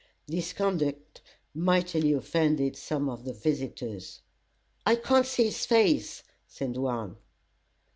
This 0.25 0.51
conduct 0.51 1.21
mightily 1.53 2.11
offended 2.11 2.75
some 2.75 3.07
of 3.07 3.23
the 3.23 3.33
visitors. 3.33 4.21
"I 4.83 4.95
can't 4.95 5.27
see 5.27 5.43
his 5.43 5.67
face," 5.67 6.23
said 6.47 6.75
one. 6.75 7.17